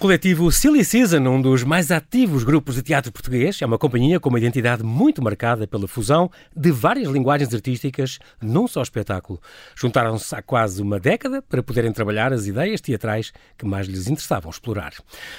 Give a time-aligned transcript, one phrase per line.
[0.00, 4.30] coletivo Silly Season, um dos mais ativos grupos de teatro português, é uma companhia com
[4.30, 9.38] uma identidade muito marcada pela fusão de várias linguagens artísticas num só espetáculo.
[9.76, 14.50] Juntaram-se há quase uma década para poderem trabalhar as ideias teatrais que mais lhes interessavam
[14.50, 14.94] explorar.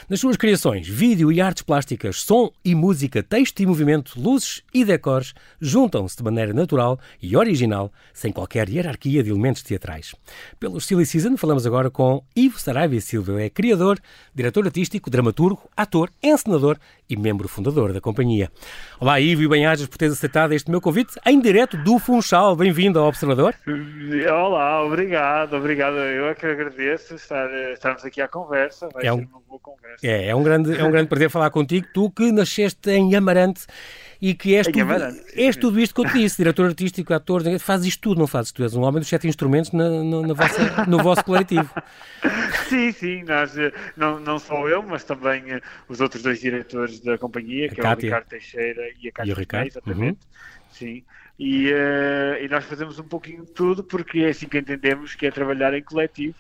[0.08, 4.86] Nas suas criações, vídeo e artes plásticas, som e música, texto e movimento, luzes e
[4.86, 10.14] decors juntam-se de maneira natural e original, sem qualquer hierarquia de elementos teatrais.
[10.60, 14.00] Pelo Silly Season, falamos agora com Ivo Saraiva Silva, é criador,
[14.36, 16.78] diretor diretor artístico, dramaturgo, ator, encenador
[17.12, 18.50] e membro fundador da companhia.
[19.00, 22.56] Olá, Ivo, e bem-ajas por teres aceitado este meu convite em direto do Funchal.
[22.56, 23.54] Bem-vindo ao Observador.
[24.32, 25.98] Olá, obrigado, obrigado.
[25.98, 28.88] Eu é que agradeço estar, estarmos aqui à conversa.
[28.94, 30.08] Vai é um, uma boa conversa.
[30.08, 31.86] É, é um grande, é um grande prazer falar contigo.
[31.94, 33.66] Tu que nasceste em Amarante
[34.22, 34.94] e que és, tudo,
[35.36, 38.52] és tudo isto que eu te disse, diretor artístico, ator, fazes isto tudo, não fazes?
[38.52, 41.70] Tu és um homem dos sete instrumentos na, na, na vossa, no vosso coletivo.
[42.70, 47.01] Sim, sim, nós, eh, não, não só eu, mas também uh, os outros dois diretores
[47.04, 47.88] da companhia, que Cátia.
[47.88, 50.20] é o Ricardo Teixeira e a Cátia Ricardo, exatamente.
[50.20, 50.72] Uhum.
[50.72, 51.04] Sim.
[51.40, 55.26] E, uh, e nós fazemos um pouquinho de tudo porque é assim que entendemos que
[55.26, 56.36] é trabalhar em coletivo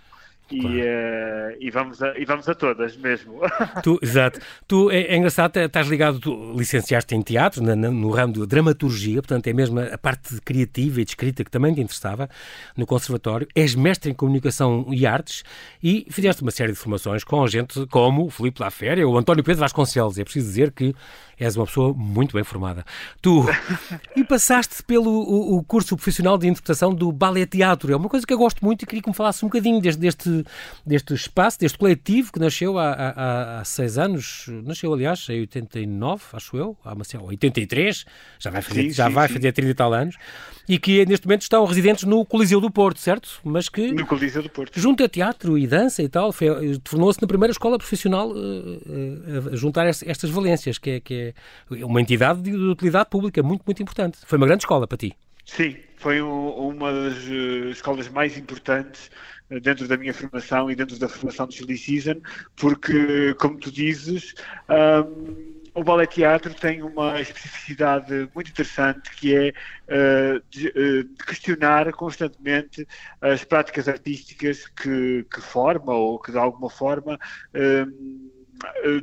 [0.51, 0.75] e, claro.
[0.75, 3.39] uh, e, vamos a, e vamos a todas mesmo.
[3.83, 4.39] Tu, exato.
[4.67, 9.21] Tu, é, é engraçado, estás ligado, tu licenciaste em teatro, na, no ramo de dramaturgia,
[9.21, 12.29] portanto é mesmo a parte criativa e de escrita que também te interessava
[12.75, 13.47] no conservatório.
[13.55, 15.43] És mestre em comunicação e artes
[15.81, 19.43] e fizeste uma série de formações com gente como o Filipe Laféria ou o António
[19.43, 20.17] Pedro Vasconcelos.
[20.17, 20.93] É preciso dizer que
[21.41, 22.85] és uma pessoa muito bem formada.
[23.19, 23.43] Tu,
[24.15, 27.91] e passaste pelo o, o curso profissional de interpretação do Ballet Teatro.
[27.91, 29.99] É uma coisa que eu gosto muito e queria que me falasse um bocadinho deste,
[29.99, 30.45] deste,
[30.85, 34.45] deste espaço, deste coletivo que nasceu há, há, há seis anos.
[34.63, 38.05] Nasceu, aliás, em 89, acho eu, há uma, 83,
[38.37, 39.33] já vai fazer, sim, já sim, vai sim.
[39.33, 40.17] fazer 30 e tal anos,
[40.69, 43.39] e que neste momento estão residentes no Coliseu do Porto, certo?
[43.43, 43.91] Mas que.
[43.91, 44.79] No Coliseu do Porto.
[44.79, 46.31] Junto a teatro e dança e tal,
[46.83, 51.30] tornou-se na primeira escola profissional uh, uh, a juntar estas valências, que é, que é
[51.71, 54.19] é uma entidade de utilidade pública muito, muito importante.
[54.25, 55.15] Foi uma grande escola para ti.
[55.45, 59.11] Sim, foi uma das eh, escolas mais importantes
[59.49, 62.21] eh, dentro da minha formação e dentro da formação do Silly Season,
[62.55, 64.33] porque, como tu dizes,
[64.69, 71.25] um, o ballet teatro tem uma especificidade muito interessante que é uh, de, uh, de,
[71.25, 72.85] questionar constantemente
[73.21, 78.30] as práticas artísticas que, que forma ou que de alguma forma uh,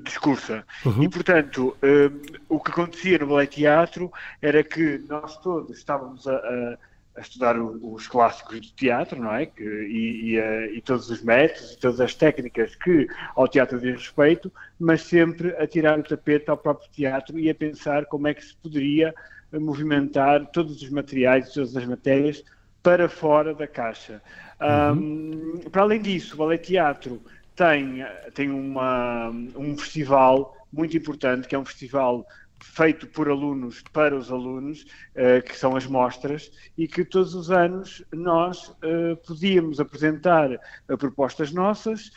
[0.03, 0.65] discursa.
[0.85, 1.03] Uhum.
[1.03, 6.37] E, portanto, uh, o que acontecia no ballet teatro era que nós todos estávamos a,
[6.37, 6.79] a,
[7.17, 9.47] a estudar o, os clássicos do teatro, não é?
[9.47, 13.79] Que, e, e, uh, e, todos os métodos e todas as técnicas que ao teatro
[13.81, 18.29] diz respeito, mas sempre a tirar o tapete ao próprio teatro e a pensar como
[18.29, 19.15] é que se poderia
[19.53, 22.45] movimentar todos os materiais e todas as matérias
[22.83, 24.23] para fora da caixa.
[24.61, 25.59] Uhum.
[25.63, 27.23] Um, para além disso, o ballet teatro
[27.59, 32.25] tem, tem uma, um festival muito importante, que é um festival
[32.61, 37.51] feito por alunos para os alunos, uh, que são as mostras, e que todos os
[37.51, 42.11] anos nós uh, podíamos apresentar uh, propostas nossas,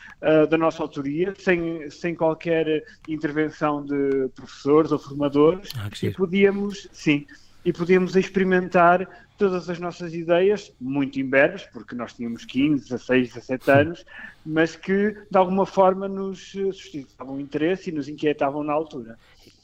[0.50, 7.26] da nossa autoria, sem, sem qualquer intervenção de professores ou formadores, ah, e podíamos, sim,
[7.64, 9.08] e podíamos experimentar
[9.38, 14.06] todas as nossas ideias, muito imberbes, porque nós tínhamos 15, 16, 17 anos,
[14.46, 19.18] mas que de alguma forma nos suscitavam interesse e nos inquietavam na altura.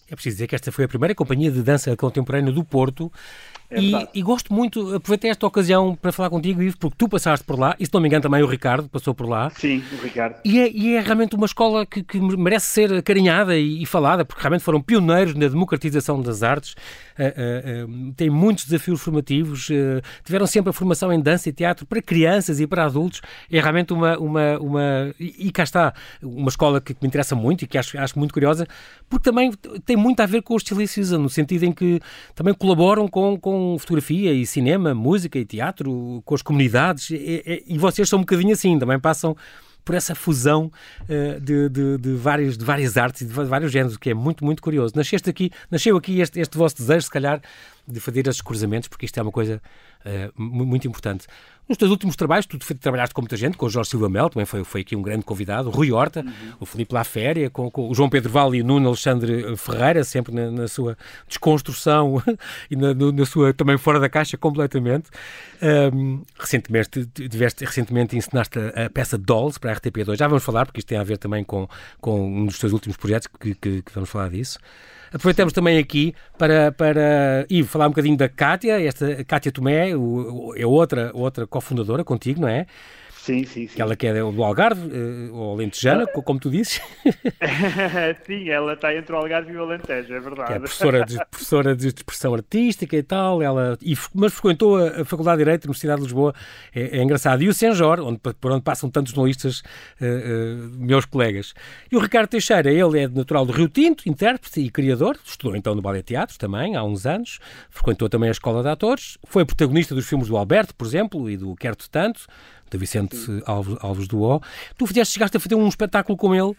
[0.10, 3.12] É preciso dizer que esta foi a primeira companhia de dança contemporânea do Porto
[3.70, 7.46] é e, e, gosto muito, aproveitei esta ocasião para falar contigo, Ivo, porque tu passaste
[7.46, 9.50] por lá, e se não me engano também o Ricardo passou por lá.
[9.50, 10.38] Sim, o Ricardo.
[10.46, 14.24] E é, e é realmente uma escola que, que, merece ser acarinhada e, e, falada,
[14.24, 16.76] porque realmente foram pioneiros na democratização das artes,
[17.20, 19.70] uh, uh, uh, têm muitos desafios formativos,
[20.24, 23.92] tiveram sempre a formação em dança e teatro para crianças e para adultos, é realmente
[23.92, 28.00] uma, uma, uma e, cá está, uma escola que, me interessa muito e que acho,
[28.00, 28.66] acho muito curiosa,
[29.10, 29.52] porque também
[29.86, 32.00] tem muito a ver com o estilicismo, no sentido em que
[32.34, 37.64] também colaboram com, com com fotografia e cinema, música e teatro, com as comunidades, e,
[37.66, 39.36] e, vocês são um bocadinho assim, também passam
[39.84, 40.72] por essa fusão
[41.04, 44.14] uh, de, de, de, várias, de várias artes e de vários géneros, o que é
[44.14, 44.94] muito, muito curioso.
[44.96, 47.42] Nasceste aqui, nasceu aqui este, este vosso desejo, se calhar,
[47.88, 49.60] de fazer esses cruzamentos, porque isto é uma coisa
[50.06, 51.26] uh, muito importante.
[51.68, 54.46] Nos teus últimos trabalhos, tu trabalhaste com muita gente, com o Jorge Silva Mel, também
[54.46, 56.54] foi, foi aqui um grande convidado, o Rui Horta, uhum.
[56.62, 60.34] o Filipe Laféria, com, com o João Pedro Vale e o Nuno Alexandre Ferreira, sempre
[60.34, 60.98] na, na sua
[61.28, 62.24] desconstrução
[62.72, 65.10] e na, na, sua também fora da caixa completamente.
[65.94, 70.66] Um, recentemente, tiveste, recentemente ensinaste a, a, peça Dolls para a RTP2, já vamos falar,
[70.66, 71.68] porque isto tem a ver também com,
[72.00, 74.58] com um dos teus últimos projetos, que, que, que vamos falar disso.
[75.12, 80.54] Aproveitamos também aqui para, para ir falar um bocadinho da Cátia, esta Cátia Tomé, o,
[80.56, 82.66] é outra, outra cofundadora contigo, não é?
[83.28, 83.76] Sim, sim, sim.
[83.76, 86.22] Que ela que é do Algarve, uh, ou Alentejana, ah.
[86.22, 86.80] como tu dizes.
[88.26, 90.54] sim, ela está entre o Algarve e o Alentejo, é verdade.
[90.54, 95.06] É professora de, professora de expressão artística e tal, ela, e, mas frequentou a, a
[95.06, 96.34] Faculdade de Direito da Universidade de Lisboa,
[96.74, 97.44] é, é engraçado.
[97.44, 101.54] E o Senjor, onde, por onde passam tantos jornalistas, uh, uh, meus colegas.
[101.92, 105.76] E o Ricardo Teixeira, ele é natural do Rio Tinto, intérprete e criador, estudou então
[105.76, 107.40] no Ballet Teatro também, há uns anos,
[107.70, 111.36] frequentou também a Escola de Atores, foi protagonista dos filmes do Alberto, por exemplo, e
[111.36, 112.26] do Quero-te Tanto,
[112.70, 114.42] de Vicente Alves, Alves do O.
[114.78, 116.56] Tu fizeste, chegaste a fazer um espetáculo com ele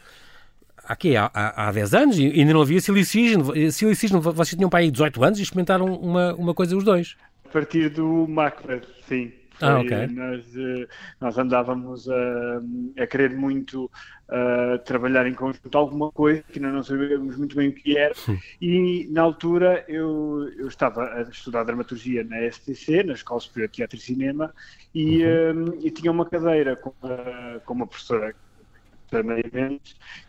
[1.16, 5.22] há, há, há 10 anos e ainda não havia Season, vocês tinham para aí 18
[5.22, 7.14] anos e experimentaram uma, uma coisa os dois.
[7.44, 9.32] A partir do Macbeth, sim.
[9.60, 10.06] Ah, ok.
[10.08, 10.88] Nós, eh,
[11.20, 12.62] nós andávamos a,
[13.02, 13.90] a querer muito
[14.28, 18.14] uh, trabalhar em conjunto alguma coisa que ainda não sabíamos muito bem o que era
[18.60, 23.74] e na altura eu, eu estava a estudar dramaturgia na STC, na Escola Superior de
[23.74, 24.54] Teatro e Cinema
[24.94, 25.64] e, uhum.
[25.64, 28.34] um, e tinha uma cadeira com, a, com uma professora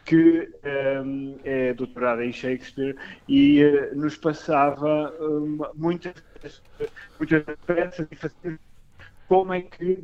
[0.06, 0.50] que
[1.04, 2.96] um, é doutorada em Shakespeare
[3.28, 6.14] e uh, nos passava um, muitas,
[7.20, 8.60] muitas peças e fazia
[9.30, 10.04] como é que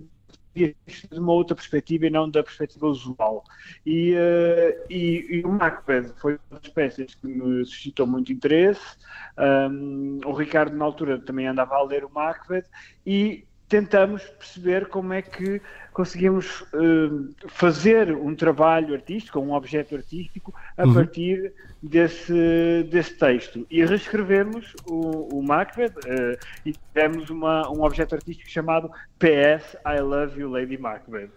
[0.55, 0.73] de
[1.11, 3.43] uma outra perspectiva e não da perspectiva usual.
[3.85, 8.95] E, uh, e, e, o Macbeth foi uma das peças que me suscitou muito interesse.
[9.37, 12.65] Um, o Ricardo, na altura, também andava a ler o Macbeth
[13.05, 20.53] e tentamos perceber como é que conseguimos uh, fazer um trabalho artístico, um objeto artístico,
[20.77, 20.93] a uhum.
[20.93, 23.65] partir desse, desse texto.
[23.71, 30.01] E reescrevemos o, o Macbeth uh, e tivemos uma, um objeto artístico chamado PS I
[30.01, 31.29] Love You Lady Macbeth.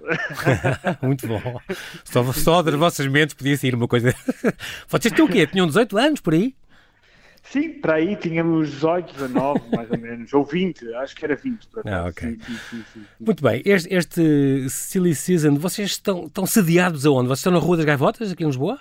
[1.02, 1.60] Muito bom.
[2.04, 4.12] Só, só das vossas mentes podia sair uma coisa.
[4.88, 5.46] Vocês tinham o quê?
[5.46, 6.54] Tinham 18 anos por aí?
[7.50, 11.68] Sim, para aí tínhamos 18, 19, mais ou menos, ou 20, acho que era 20.
[11.86, 12.30] Ah, ok.
[12.30, 17.28] Sim, sim, sim, Muito bem, este, este Silly Season, vocês estão, estão sediados aonde?
[17.28, 18.78] Vocês estão na Rua das Gaivotas, aqui em Lisboa?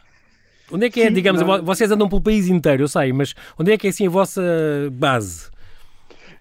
[0.69, 1.63] Onde é que é, digamos, não...
[1.63, 4.41] vocês andam pelo país inteiro, eu sei, mas onde é que é assim a vossa
[4.91, 5.49] base?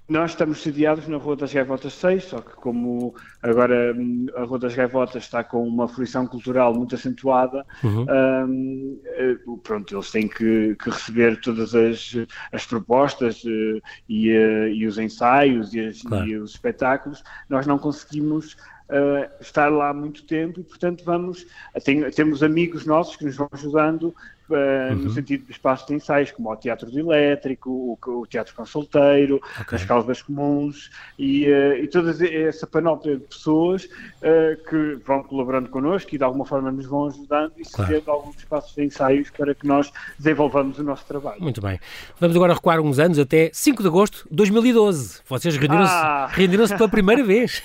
[0.08, 3.12] Nós estamos sediados na Rua das Gaivotas 6, só que como
[3.42, 8.06] agora hum, a Rua das Gaivotas está com uma fruição cultural muito acentuada, uhum.
[8.48, 12.14] um, eh, pronto, eles têm que, que, receber todas as,
[12.52, 16.26] as propostas uh, e, uh, e, os ensaios e, as, claro.
[16.28, 17.24] e, os espetáculos.
[17.48, 18.52] Nós não conseguimos
[18.88, 21.44] uh, estar lá muito tempo e, portanto, vamos.
[21.84, 24.14] Tem, temos amigos nossos que nos vão ajudando
[24.50, 24.96] uh, uhum.
[24.96, 29.40] no sentido de espaços de ensaios, como o Teatro do Elétrico, o, o Teatro Consulteiro,
[29.60, 29.76] okay.
[29.76, 35.68] as Caldas Comuns e, uh, e toda essa panóplia de pessoas uh, que vão colaborando
[35.68, 38.20] connosco e de alguma forma nos vão ajudando e cedendo claro.
[38.20, 41.40] alguns espaços de ensaios para que nós desenvolvamos o nosso trabalho.
[41.40, 41.78] Muito bem.
[42.20, 45.20] Vamos agora recuar uns anos até 5 de agosto de 2012.
[45.28, 46.28] Vocês reuniram-se ah.
[46.30, 47.62] reuniram pela primeira vez.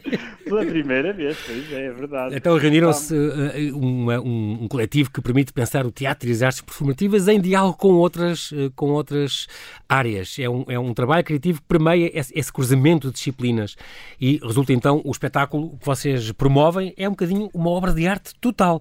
[0.44, 2.36] pela primeira vez, pois é, é verdade.
[2.36, 3.14] Então reuniram-se
[3.74, 7.76] um, um, um coletivo que permite pensar o teatro e as artes performativas em diálogo
[7.76, 9.46] com outras, eh, com outras
[9.88, 10.36] áreas.
[10.38, 13.76] É um, é um trabalho criativo que permeia esse, esse cruzamento de disciplinas
[14.20, 18.34] e resulta então o espetáculo que vocês promovem é um bocadinho uma obra de arte
[18.40, 18.80] total.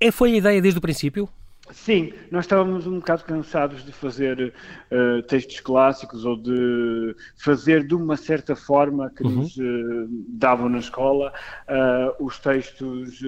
[0.00, 1.28] É, foi a ideia desde o princípio?
[1.70, 4.52] Sim, nós estávamos um bocado cansados de fazer
[4.92, 9.36] uh, textos clássicos ou de fazer de uma certa forma que uhum.
[9.36, 11.32] nos uh, davam na escola
[11.66, 13.18] uh, os textos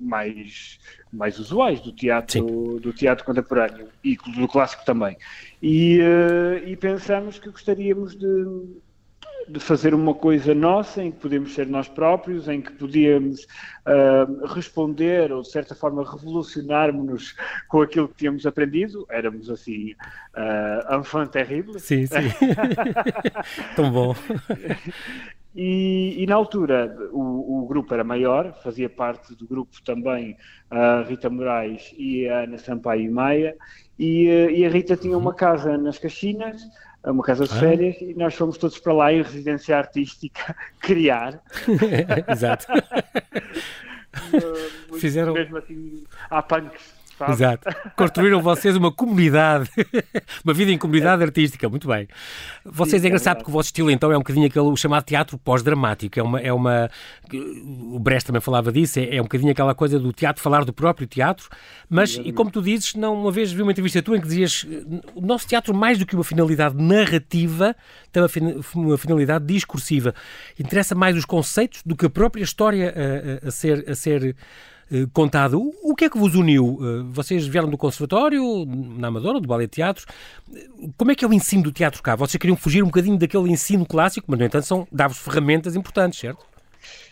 [0.00, 0.78] mais,
[1.12, 5.16] mais usuais do teatro, do teatro contemporâneo e do clássico também.
[5.60, 5.98] E,
[6.66, 8.46] e pensamos que gostaríamos de
[9.48, 13.44] de fazer uma coisa nossa, em que podemos ser nós próprios, em que podíamos
[13.86, 17.34] uh, responder ou, de certa forma, revolucionarmos-nos
[17.68, 19.06] com aquilo que tínhamos aprendido.
[19.10, 19.92] Éramos, assim,
[20.36, 21.78] uh, enfant terrible.
[21.78, 22.14] Sim, sim.
[23.74, 24.14] Tão bom.
[25.54, 30.36] E, e, na altura o, o, grupo era maior, fazia parte do grupo também
[30.70, 33.56] a Rita Moraes e a Ana Sampaio Maia,
[33.98, 36.62] e, eh, e a Rita tinha uma casa nas Caxinas,
[37.02, 37.60] a uma casa de ah.
[37.60, 41.42] férias e nós fomos todos para lá em residência artística criar.
[42.28, 42.66] Exato.
[44.98, 47.32] Fizeram mesmo assim, há punks Sabe?
[47.32, 47.68] Exato.
[47.94, 49.68] Construíram vocês uma comunidade,
[50.42, 52.08] uma vida em comunidade artística, muito bem.
[52.64, 55.04] Vocês Sim, é engraçado é porque o vosso estilo então é um bocadinho aquele chamado
[55.04, 56.90] teatro pós-dramático, é uma, é uma,
[57.92, 60.72] o Brecht também falava disso, é, é, um bocadinho aquela coisa do teatro, falar do
[60.72, 61.50] próprio teatro,
[61.90, 64.66] mas, e como tu dizes, não, uma vez vi uma entrevista tua em que dizias,
[65.14, 67.76] o nosso teatro mais do que uma finalidade narrativa,
[68.10, 68.22] tem
[68.74, 70.14] uma finalidade discursiva.
[70.58, 74.34] Interessa mais os conceitos do que a própria história a, a, a ser, a ser
[75.12, 75.60] contado.
[75.82, 76.78] O que é que vos uniu?
[76.80, 80.06] Eh, vocês vieram do Conservatório, na Amadora, do Ballet Teatro.
[80.96, 82.16] Como é que é o ensino do teatro cá?
[82.16, 86.18] Vocês queriam fugir um bocadinho daquele ensino clássico, mas, no entanto, são, dá-vos ferramentas importantes,
[86.18, 86.44] certo?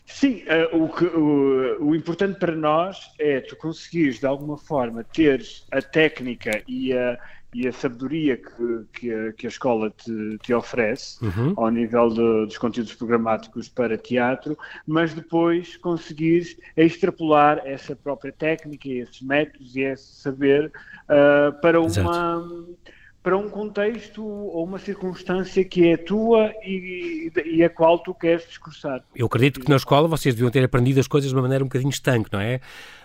[0.07, 0.43] Sim,
[0.73, 5.67] uh, o, que, o, o, importante para nós é tu conseguires de alguma forma teres
[5.71, 7.19] a técnica e a,
[7.55, 11.55] e a sabedoria que, que, a, que a escola te, te oferece uhum.
[11.57, 18.89] ao nível de, dos conteúdos programáticos para teatro, mas depois conseguires extrapolar essa própria técnica,
[18.89, 20.71] esses métodos e esse saber
[21.05, 21.89] uh, para uma.
[21.89, 22.79] Exato
[23.23, 28.47] para um contexto ou uma circunstância que é tua e, e a qual tu queres
[28.47, 29.03] discursar.
[29.15, 31.67] Eu acredito que na escola vocês deviam ter aprendido as coisas de uma maneira um
[31.67, 32.61] bocadinho estanque, não é?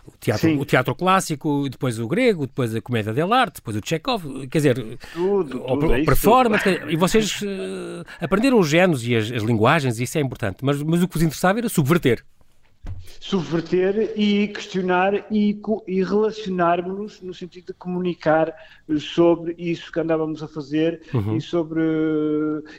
[0.05, 4.48] O teatro, o teatro clássico, depois o grego, depois a comédia dell'arte, depois o Chekhov,
[4.48, 4.75] quer dizer,
[5.13, 10.00] tudo, tudo, o, é performance, e vocês uh, aprenderam os géneros e as, as, linguagens,
[10.00, 12.22] e isso é importante, mas, mas o que vos interessava era subverter
[13.24, 18.54] subverter e questionar e, e relacionarmos-nos no sentido de comunicar
[19.00, 21.38] sobre isso que andávamos a fazer uhum.
[21.38, 21.82] e sobre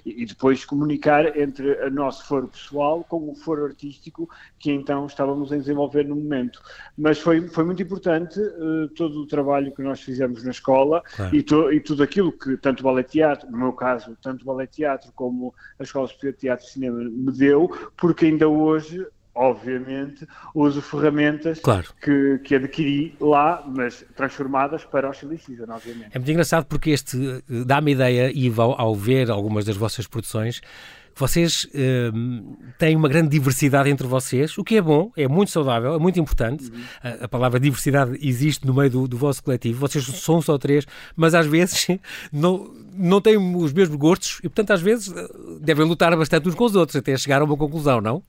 [0.04, 5.50] e depois comunicar entre o nosso foro pessoal com o foro artístico que então estávamos
[5.50, 6.60] a desenvolver no momento.
[6.96, 11.34] Mas foi, foi muito importante uh, todo o trabalho que nós fizemos na escola claro.
[11.34, 14.44] e, to, e tudo aquilo que tanto o Ballet Teatro, no meu caso, tanto o
[14.44, 19.06] Ballet Teatro como a Escola Superior de Teatro e Cinema me deu, porque ainda hoje
[19.34, 21.88] obviamente, uso ferramentas claro.
[22.00, 26.10] que, que adquiri lá, mas transformadas para o Chili Season, obviamente.
[26.12, 30.06] É muito engraçado porque este eh, dá-me ideia, Ivo, ao, ao, ver algumas das vossas
[30.06, 30.60] produções,
[31.16, 35.94] vocês uh, têm uma grande diversidade entre vocês, o que é bom, é muito saudável,
[35.94, 36.64] é muito importante.
[36.64, 36.82] Uhum.
[37.02, 39.78] A, a, palavra diversidade existe no meio do, do, vosso coletivo.
[39.78, 41.86] Vocês são só três, mas às vezes
[42.32, 45.28] não, não têm os mesmos gostos e, portanto, às vezes eh,
[45.60, 48.20] devem lutar bastante uns com os outros até chegar a uma conclusão, não?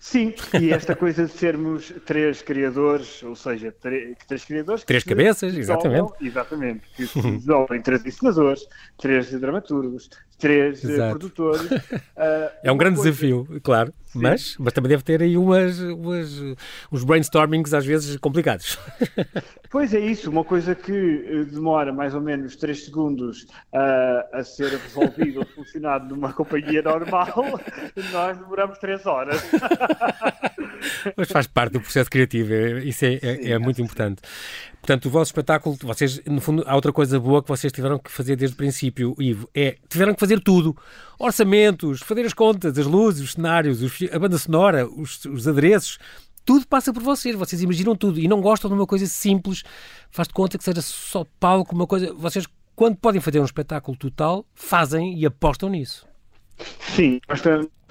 [0.00, 4.84] Sim, e esta coisa de sermos três criadores, ou seja, três criadores...
[4.84, 6.12] Três cabeças, exatamente.
[6.20, 11.70] Exatamente, que se desenvolvem três ensinadores, três dramaturgos, três uh, produtores.
[11.70, 13.10] Uh, é um grande coisa...
[13.10, 16.40] desafio, claro, mas, mas também deve ter aí umas, umas,
[16.90, 18.78] uns brainstormings às vezes complicados.
[19.70, 24.42] Pois é isso, uma coisa que eh, demora mais ou menos 3 segundos uh, a
[24.42, 27.26] ser resolvido ou solucionado numa companhia normal,
[28.10, 29.42] nós demoramos 3 horas.
[31.14, 34.22] Mas faz parte do processo criativo, é, isso é, é, é muito importante.
[34.88, 38.10] Portanto, o vosso espetáculo, vocês, no fundo, há outra coisa boa que vocês tiveram que
[38.10, 40.74] fazer desde o princípio, Ivo, é tiveram que fazer tudo.
[41.18, 45.98] Orçamentos, fazer as contas, as luzes, os cenários, os, a banda sonora, os, os adereços,
[46.42, 49.62] tudo passa por vocês, vocês imaginam tudo e não gostam de uma coisa simples,
[50.10, 52.14] faz de conta que seja só palco, uma coisa.
[52.14, 56.08] Vocês, quando podem fazer um espetáculo total, fazem e apostam nisso.
[56.96, 57.42] Sim, nós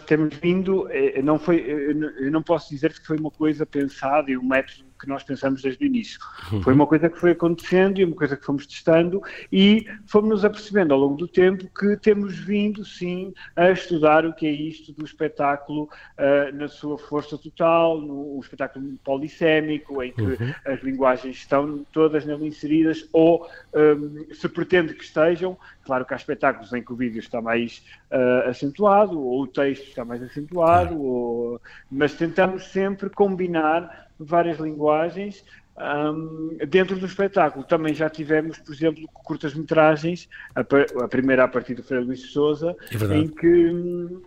[0.08, 1.92] temos vindo, eh, não foi, eh,
[2.26, 5.62] eu não posso dizer que foi uma coisa pensada e um método que nós pensamos
[5.62, 6.20] desde o início.
[6.52, 6.62] Uhum.
[6.62, 10.46] Foi uma coisa que foi acontecendo e uma coisa que fomos testando e fomos nos
[10.46, 14.92] apercebendo ao longo do tempo que temos vindo, sim, a estudar o que é isto
[14.94, 20.54] do espetáculo uh, na sua força total, no espetáculo polissémico, em que uhum.
[20.66, 25.58] as linguagens estão todas nele inseridas ou um, se pretende que estejam.
[25.86, 29.88] Claro que há espetáculos em que o vídeo está mais uh, acentuado ou o texto
[29.88, 31.47] está mais acentuado, ou...
[31.90, 35.44] mas tentamos sempre combinar várias linguagens
[35.78, 37.64] um, dentro do espetáculo.
[37.64, 42.76] Também já tivemos, por exemplo, curtas-metragens, a, a, primeira a partir do Freire Luís Souza,
[42.92, 44.18] é em que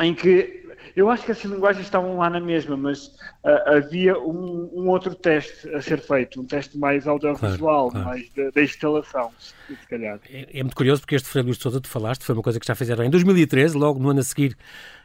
[0.00, 0.60] em que
[0.96, 3.08] eu acho que essas linguagens estavam lá na mesma, mas
[3.44, 8.08] uh, havia um, um, outro teste a ser feito, um teste mais audiovisual, claro, claro.
[8.08, 9.30] mais da, instalação,
[9.68, 10.18] se calhar.
[10.30, 12.66] É, é, muito curioso porque este Freire Luís Souza, tu falaste, foi uma coisa que
[12.66, 14.56] já fizeram em 2013, logo no ano a seguir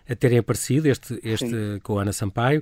[0.10, 2.62] a terem aparecido, este, este com a Ana Sampaio.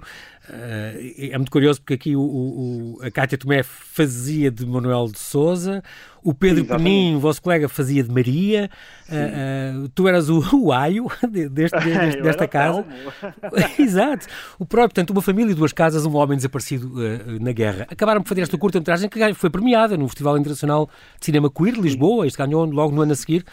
[0.49, 5.19] Uh, é muito curioso porque aqui o, o, a Cátia Tomé fazia de Manuel de
[5.19, 5.83] Souza,
[6.23, 8.69] o Pedro Sim, Penin, vosso colega, fazia de Maria,
[9.09, 11.07] uh, uh, tu eras o, o aio
[11.51, 12.85] deste, deste, desta casa.
[13.77, 14.27] Exato.
[14.57, 16.93] O próprio, portanto, uma família e duas casas, um homem desaparecido
[17.39, 17.87] na guerra.
[17.89, 20.89] Acabaram por fazer esta curta-metragem que foi premiada no Festival Internacional
[21.19, 23.45] de Cinema Queer, Lisboa, isto ganhou logo no ano a seguir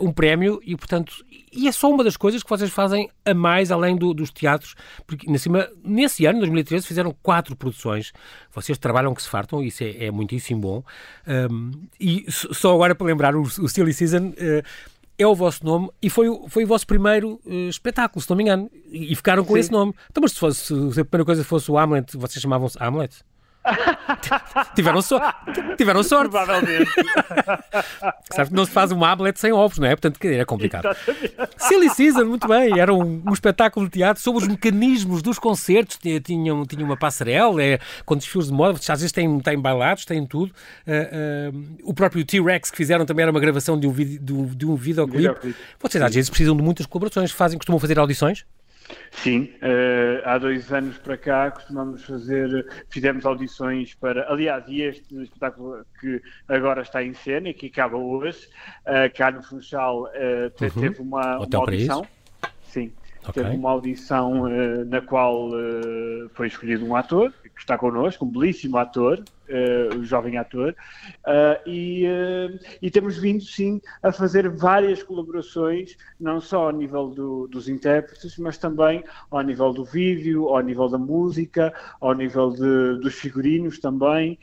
[0.00, 1.12] um prémio e, portanto,
[1.56, 4.74] e é só uma das coisas que vocês fazem a mais além do, dos teatros,
[5.06, 8.12] porque cima, nesse ano, 2013, fizeram quatro produções.
[8.52, 10.84] Vocês trabalham que se fartam, isso é, é muitíssimo bom.
[11.50, 11.70] Um,
[12.06, 14.28] e só agora para lembrar, o, o Silly Season.
[14.28, 14.62] Uh,
[15.18, 18.42] é o vosso nome e foi, foi o vosso primeiro uh, espetáculo, se não me
[18.42, 18.70] engano.
[18.90, 19.60] E, e ficaram com Sim.
[19.60, 19.94] esse nome.
[20.10, 23.24] Então, mas se, fosse, se a primeira coisa fosse o Hamlet, vocês chamavam-se Hamlet?
[24.74, 25.20] tiveram, so
[25.76, 26.30] tiveram sorte.
[26.30, 26.90] Provavelmente.
[28.32, 29.90] Sabe que não se faz um Hamlet sem ovos, não é?
[29.90, 30.96] Portanto, é complicado.
[31.56, 32.78] Silly Season, muito bem.
[32.78, 35.98] Era um, um, espetáculo de teatro sobre os mecanismos dos concertos.
[36.22, 38.78] Tinham, tinha uma passarela, é, com desfiles de moda.
[38.78, 40.52] Às vezes têm, têm bailados, têm tudo.
[40.86, 44.32] Uh, uh, o próprio T-Rex que fizeram também era uma gravação de um, vídeo, de
[44.32, 45.54] um, de um videoclipe.
[45.80, 47.30] Vocês às vezes precisam de muitas colaborações.
[47.30, 48.44] Fazem, costumam fazer audições?
[49.10, 55.22] Sim, uh, há dois anos para cá costumamos fazer, fizemos audições para, aliás, e este
[55.22, 58.46] espetáculo que agora está em cena e que acaba hoje,
[58.82, 60.06] uh, cá no Funchal uh,
[60.62, 60.80] uhum.
[60.80, 62.06] teve uma, uma audição.
[62.68, 62.92] Sim,
[63.26, 63.42] okay.
[63.42, 64.48] teve uma audição
[64.86, 65.50] na qual
[66.34, 70.76] foi escolhido um ator que está connosco, um belíssimo ator, uh, jovem ator,
[71.26, 77.08] uh, e, uh, e, temos vindo sim a fazer várias colaborações, não só ao nível
[77.08, 82.50] do, dos intérpretes, mas também ao nível do vídeo, ao nível da música, ao nível
[82.50, 84.38] de, dos figurinos também,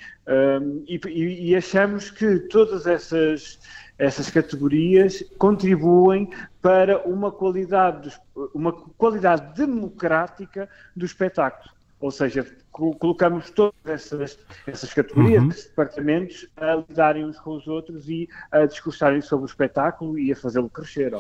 [0.88, 3.60] e, e achamos que todas essas
[3.96, 6.28] essas categorias contribuem
[6.62, 8.12] para uma qualidade,
[8.54, 11.72] uma qualidade democrática do espetáculo.
[12.04, 15.50] Ou seja, colocamos todas essas, essas categorias, uhum.
[15.50, 20.30] esses departamentos, a lidarem uns com os outros e a discursarem sobre o espetáculo e
[20.30, 21.14] a fazê-lo crescer.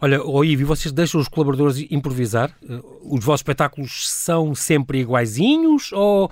[0.00, 2.56] Olha, oh Ivi, vocês deixam os colaboradores improvisar?
[2.62, 6.30] Eh, os vossos espetáculos são sempre iguaizinhos ou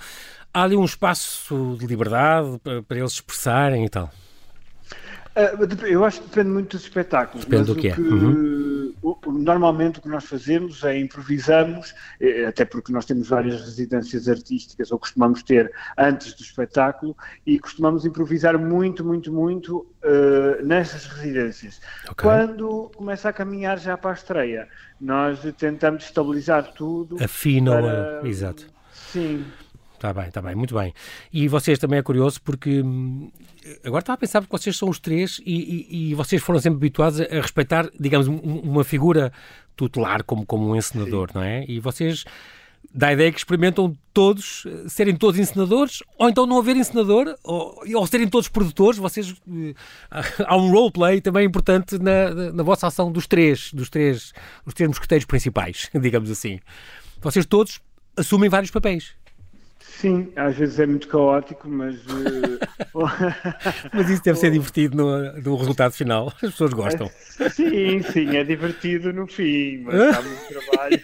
[0.54, 4.08] há ali um espaço de liberdade para, para eles expressarem e tal?
[5.36, 7.44] Uh, eu acho que depende muito dos espetáculos.
[7.44, 7.96] Depende do que é.
[7.96, 8.70] Uhum
[9.26, 14.92] normalmente o que nós fazemos é improvisamos, eh, até porque nós temos várias residências artísticas,
[14.92, 21.80] ou costumamos ter antes do espetáculo, e costumamos improvisar muito, muito, muito uh, nessas residências.
[22.04, 22.14] Okay.
[22.16, 24.68] Quando começa a caminhar já para a estreia,
[25.00, 27.16] nós tentamos estabilizar tudo.
[27.22, 28.28] Afinam, para...
[28.28, 28.66] exato.
[28.92, 29.44] Sim,
[30.00, 30.94] Está bem, está bem, muito bem.
[31.30, 33.30] E vocês também é curioso porque hum,
[33.84, 36.78] agora estava a pensar porque vocês são os três e, e, e vocês foram sempre
[36.78, 39.30] habituados a respeitar, digamos, uma figura
[39.76, 41.34] tutelar como, como um encenador, Sim.
[41.34, 41.66] não é?
[41.68, 42.24] E vocês
[42.94, 47.82] dá a ideia que experimentam todos serem todos encenadores, ou então não haver encenador, ou,
[47.94, 48.98] ou serem todos produtores.
[48.98, 49.74] Vocês eh,
[50.46, 54.32] há um roleplay também importante na, na vossa ação dos três, dos três,
[54.64, 56.58] os três mosqueteiros principais, digamos assim.
[57.20, 57.82] Vocês todos
[58.16, 59.20] assumem vários papéis.
[59.80, 61.96] Sim, às vezes é muito caótico, mas.
[62.06, 62.58] Uh...
[63.92, 66.28] mas isso deve ser divertido no, no, resultado final.
[66.28, 67.10] As pessoas gostam.
[67.50, 71.00] Sim, sim, é divertido no fim, mas há muito trabalho.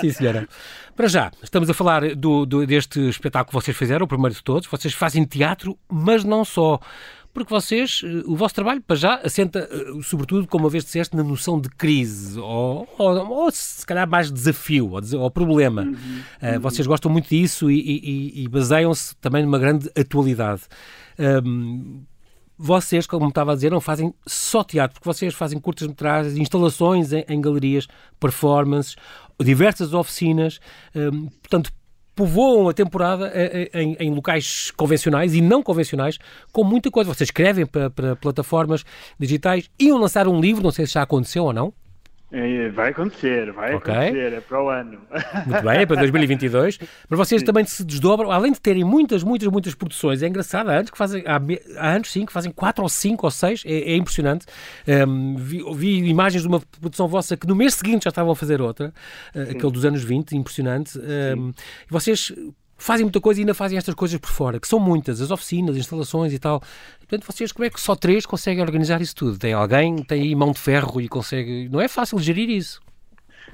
[0.00, 0.48] sim, senhora.
[0.94, 4.42] Para já, estamos a falar do, do, deste espetáculo que vocês fizeram, o primeiro de
[4.42, 4.68] todos.
[4.68, 6.78] Vocês fazem teatro, mas não só
[7.44, 11.16] porque vocês, eh, o vosso trabalho, para já, assenta, eh, sobretudo, como uma vez disseste,
[11.16, 15.82] na noção de crise, ou, ou, ou se calhar mais desafio, ou, ou problema.
[15.82, 20.62] Uhum, uh, Vocês gostam muito disso e, e, e baseiam-se também numa grande atualidade.
[21.44, 22.02] Um,
[22.56, 27.24] vocês, como estava a dizer, não fazem só teatro, porque vocês fazem curtas-metragens, instalações em,
[27.28, 27.86] em, galerias,
[28.18, 28.96] performances,
[29.40, 30.58] diversas oficinas,
[30.94, 31.70] um, portanto,
[32.18, 36.18] povoam a temporada eh, eh, em, em, locais convencionais e não convencionais,
[36.50, 37.14] com muita coisa.
[37.14, 38.84] Vocês escrevem para, para plataformas
[39.16, 41.72] digitais, iam lançar um livro, não sei se já aconteceu ou não.
[42.30, 43.94] É, vai acontecer, vai okay.
[43.94, 44.98] acontecer, é para o ano.
[45.46, 46.78] Muito bem, é para 2022.
[47.08, 47.46] Mas vocês sim.
[47.46, 50.98] também se desdobram, além de terem muitas, muitas, muitas produções, é engraçado, há anos que
[50.98, 51.40] fazem, há,
[51.78, 54.44] há anos sim, que fazem 4 ou 5 ou 6, é, é, impressionante.
[54.86, 58.36] Um, vi, vi, imagens de uma produção vossa que no mês seguinte já estavam a
[58.36, 58.92] fazer outra,
[59.34, 60.98] uh, aquele dos anos 20, impressionante.
[60.98, 61.52] Um,
[61.88, 62.30] vocês
[62.78, 65.76] fazem muita coisa e ainda fazem estas coisas por fora, que são muitas, as oficinas,
[65.76, 66.62] instalações e tal.
[67.00, 69.38] Portanto, vocês, como é que só três conseguem organizar isso tudo?
[69.38, 71.68] Tem alguém, tem aí mão de ferro e consegue.
[71.68, 72.80] Não é fácil gerir isso.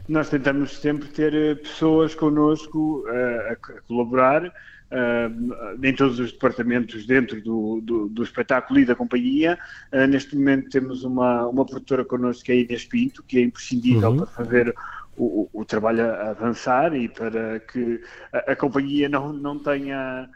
[0.08, 4.52] Nós tentamos sempre ter eh, pessoas connosco uh, a colaborar,
[4.94, 9.58] uh, em todos os departamentos dentro do, do, do espetáculo e da companhia.
[9.92, 13.42] Uh, neste momento temos uma, uma produtora connosco que é a Inês Pinto, que é
[13.42, 14.16] imprescindível uhum.
[14.18, 14.74] para fazer
[15.16, 18.00] o, o, trabalho a avançar e para que
[18.32, 20.28] a, a, companhia não, não tenha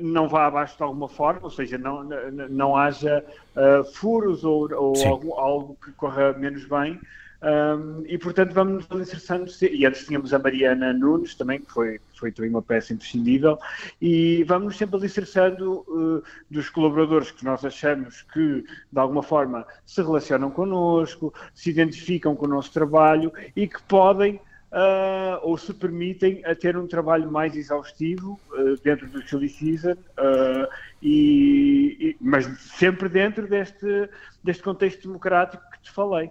[0.00, 4.72] não vá abaixo de alguma forma, ou seja, não, não, não haja uh, furos ou,
[4.72, 6.98] ou algo, algo, que corra menos bem.
[7.42, 12.00] Um, e portanto vamos nos alicerçando, e antes tínhamos a Mariana Nunes também, que foi,
[12.14, 13.58] foi também uma peça imprescindível,
[14.00, 20.02] e vamos sempre alicerçando uh, dos colaboradores que nós achamos que de alguma forma se
[20.02, 26.44] relacionam connosco, se identificam com o nosso trabalho e que podem Uh, ou se permitem
[26.44, 30.68] a ter um trabalho mais exaustivo uh, dentro do Chili Season, uh,
[31.00, 32.46] e, e, mas
[32.76, 34.10] sempre dentro deste,
[34.42, 36.30] deste contexto democrático que te falei.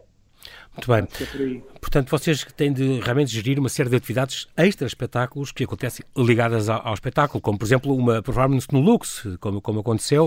[0.74, 1.62] Muito bem.
[1.80, 6.88] Portanto, vocês têm de realmente gerir uma série de atividades extra-espetáculos que acontecem ligadas ao,
[6.88, 10.26] ao, espetáculo, como, por exemplo, uma performance no Lux, como, como aconteceu.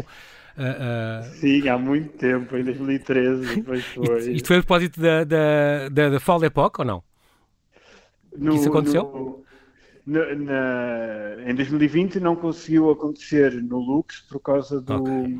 [0.56, 1.34] Uh, uh...
[1.36, 4.32] Sim, há muito tempo, em 2013, depois foi.
[4.32, 7.02] Isto foi a propósito da, da, da, da Fall Epoch, ou não?
[8.36, 9.02] No, Isso aconteceu?
[9.02, 9.47] No
[10.08, 15.38] na, na, em 2020 não conseguiu acontecer no Lux por causa do, okay.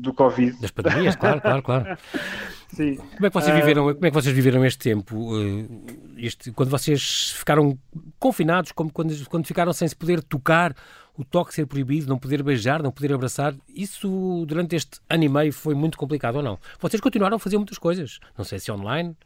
[0.00, 0.60] do Covid.
[0.60, 1.98] Das pandemias, claro, claro, claro.
[2.74, 2.96] Sim.
[2.96, 5.16] Como é que vocês viveram, uh, como é que vocês viveram este tempo?
[5.16, 5.84] Uh,
[6.16, 7.78] este, quando vocês ficaram
[8.18, 10.74] confinados, como quando, quando ficaram sem se poder tocar,
[11.16, 15.28] o toque ser proibido, não poder beijar, não poder abraçar, isso durante este ano e
[15.28, 16.58] meio foi muito complicado ou não?
[16.80, 19.16] Vocês continuaram a fazer muitas coisas, não sei se online,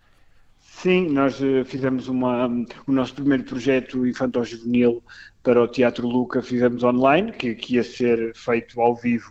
[0.82, 2.46] Sim, nós uh, fizemos uma,
[2.86, 5.02] o nosso primeiro projeto infantil-juvenil
[5.42, 9.30] para o Teatro Luca, fizemos online, que, que ia ser feito ao vivo,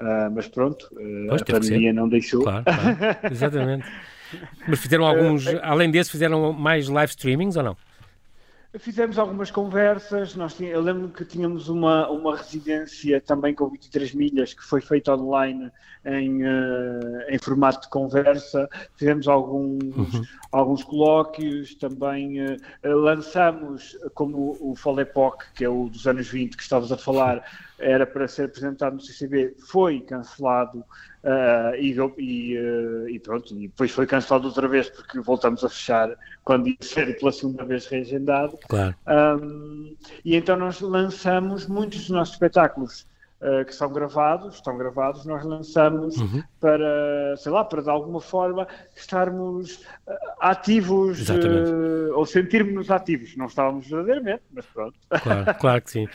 [0.00, 2.42] uh, mas pronto, uh, pois, a pandemia não deixou.
[2.42, 3.16] Claro, claro.
[3.30, 3.86] exatamente.
[4.66, 7.76] Mas fizeram alguns, além desse, fizeram mais live streamings ou não?
[8.78, 14.52] Fizemos algumas conversas, nós eu lembro que tínhamos uma, uma residência também com 23 milhas
[14.52, 15.70] que foi feita online
[16.04, 20.24] em, uh, em formato de conversa, fizemos alguns, uhum.
[20.50, 26.62] alguns colóquios, também uh, lançamos, como o Folepoc, que é o dos anos 20 que
[26.62, 27.44] estavas a falar,
[27.78, 30.84] era para ser apresentado no CCB, foi cancelado
[31.24, 35.70] Uh, e, e, uh, e, pronto, e depois foi cancelado outra vez porque voltamos a
[35.70, 38.58] fechar quando ia ser pela segunda vez reagendado.
[38.68, 38.94] Claro.
[39.08, 43.06] Um, e então nós lançamos muitos dos nossos espetáculos
[43.44, 46.42] uh, que são gravados, estão gravados, nós lançamos uhum.
[46.58, 49.76] para, sei lá, para de alguma forma estarmos
[50.06, 53.36] uh, ativos uh, ou sentirmos-nos ativos.
[53.36, 54.98] Não estávamos verdadeiramente, mas pronto.
[55.22, 56.08] Claro, claro que sim.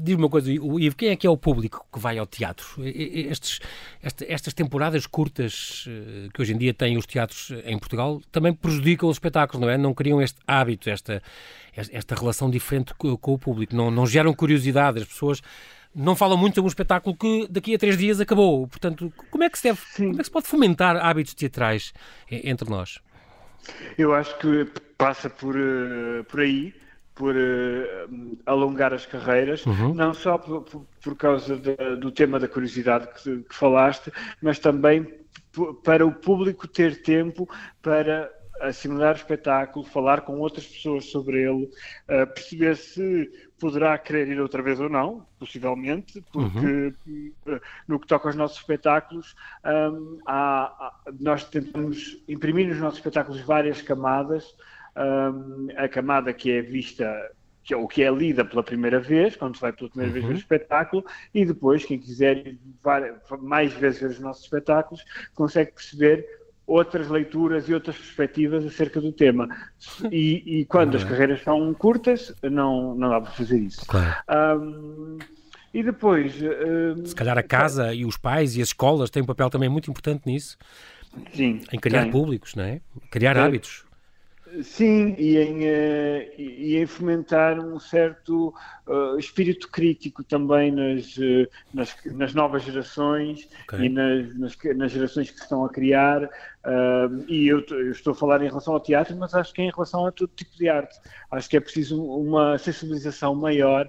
[0.00, 2.66] Diz-me uma coisa, Ivo, quem é que é o público que vai ao teatro?
[2.82, 3.60] Estes,
[4.02, 5.86] estas temporadas curtas
[6.32, 9.76] que hoje em dia têm os teatros em Portugal também prejudicam os espetáculos, não é?
[9.76, 11.22] Não criam este hábito, esta,
[11.76, 15.42] esta relação diferente com, com o público, não, não geram curiosidade, as pessoas
[15.96, 18.68] não fala muito sobre um espetáculo que daqui a três dias acabou.
[18.68, 21.94] Portanto, como é que se deve, como é que se pode fomentar hábitos teatrais
[22.30, 23.00] entre nós?
[23.96, 26.74] Eu acho que passa por, uh, por aí,
[27.14, 29.94] por uh, alongar as carreiras, uhum.
[29.94, 34.58] não só por, por, por causa de, do tema da curiosidade que, que falaste, mas
[34.58, 35.06] também
[35.82, 37.48] para o público ter tempo
[37.80, 38.30] para
[38.60, 44.40] assimilar o espetáculo, falar com outras pessoas sobre ele, uh, perceber se poderá querer ir
[44.40, 47.32] outra vez ou não, possivelmente, porque uhum.
[47.46, 52.98] uh, no que toca aos nossos espetáculos, um, há, há, nós tentamos imprimir nos nossos
[52.98, 54.54] espetáculos várias camadas.
[54.96, 57.04] Um, a camada que é vista
[57.66, 60.20] que é o que é lida pela primeira vez, quando se vai pela primeira uhum.
[60.20, 62.60] vez ver o espetáculo, e depois, quem quiser ir
[63.40, 66.24] mais vezes ver os nossos espetáculos, consegue perceber
[66.66, 69.48] outras leituras e outras perspectivas acerca do tema.
[70.10, 71.08] E, e quando as é?
[71.08, 73.86] carreiras são curtas, não, não dá para fazer isso.
[73.86, 74.16] Claro.
[74.60, 75.18] Um,
[75.72, 76.34] e depois.
[76.42, 79.68] Um, Se calhar a casa e os pais e as escolas têm um papel também
[79.68, 80.58] muito importante nisso.
[81.32, 81.60] Sim.
[81.72, 82.12] Em criar tem.
[82.12, 82.80] públicos, não é?
[83.10, 83.40] Criar é.
[83.40, 83.85] hábitos.
[84.62, 88.54] Sim, e em, uh, e em fomentar um certo
[88.86, 93.86] uh, espírito crítico também nas, uh, nas, nas, novas gerações okay.
[93.86, 96.28] e nas, nas, nas, gerações que se estão a criar.
[97.28, 99.70] e eu, eu, estou a falar em relação ao teatro, mas acho que é em
[99.70, 100.98] relação a todo tipo de arte.
[101.30, 103.88] Acho que é preciso uma sensibilização maior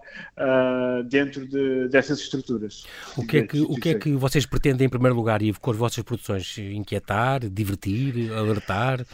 [1.05, 2.85] dentro de, dessas estruturas.
[3.15, 5.71] O que, é que, o que é que vocês pretendem, em primeiro lugar, Ivo, com
[5.71, 6.57] as vossas produções?
[6.57, 9.05] Inquietar, divertir, alertar?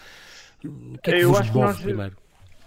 [0.67, 2.17] O que é que eu vos move nós, primeiro?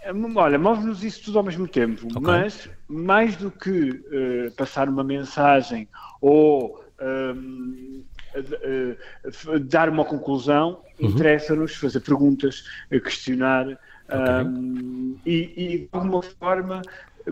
[0.01, 2.21] Eh, olha, move-nos isso tudo ao mesmo tempo, okay.
[2.21, 5.87] mas mais do que uh, passar uma mensagem
[6.21, 8.03] ou um,
[8.35, 11.09] uh, uh, dar uma conclusão, uhum.
[11.09, 12.63] interessa-nos fazer perguntas,
[13.03, 14.45] questionar okay.
[14.45, 16.81] um, e, e, de alguma forma,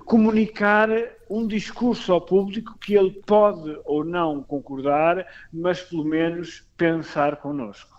[0.05, 0.89] comunicar
[1.29, 7.94] um discurso ao público que ele pode ou não concordar, mas pelo menos pensar connosco.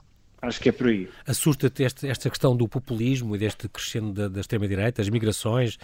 [0.47, 1.09] Acho que é por aí.
[1.27, 5.79] Assusta-te esta questão do populismo e deste crescendo da, da extrema-direita, as migrações,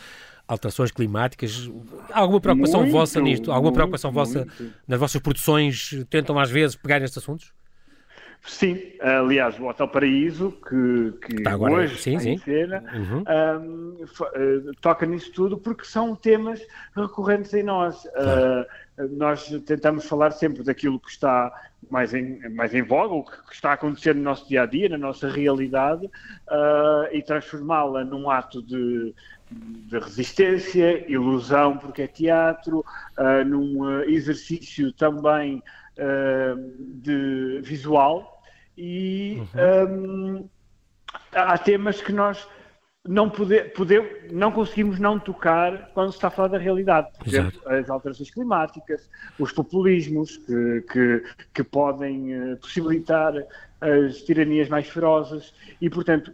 [0.47, 1.71] alterações climáticas?
[2.11, 3.51] Há alguma preocupação muito, vossa nisto?
[3.51, 4.29] Há alguma preocupação muito.
[4.29, 4.47] vossa
[4.87, 5.91] nas vossas produções?
[6.09, 7.53] Tentam às vezes pegar nestes assuntos?
[8.45, 12.39] Sim, aliás, o Hotel Paraíso, que, que tá agora, hoje sim, sim.
[12.39, 13.25] cena, uhum.
[13.61, 16.61] um, uh, toca nisso tudo porque são temas
[16.95, 18.03] recorrentes em nós.
[18.03, 18.67] Claro.
[18.99, 21.53] Uh, nós tentamos falar sempre daquilo que está
[21.89, 24.89] mais em, mais em voga, o que está a acontecer no nosso dia a dia,
[24.89, 29.15] na nossa realidade, uh, e transformá-la num ato de,
[29.51, 32.85] de, resistência, ilusão, porque é teatro,
[33.47, 35.63] num exercício também
[35.97, 38.43] de visual
[38.77, 40.39] e uhum.
[40.41, 40.49] um,
[41.33, 42.49] há temas que nós
[43.07, 47.09] não, poder, poder, não conseguimos não tocar quando se está a falar da realidade.
[47.19, 53.35] Por exemplo, as alterações climáticas, os populismos que, que, que podem uh, possibilitar
[53.81, 56.33] as tiranias mais ferozes e, portanto,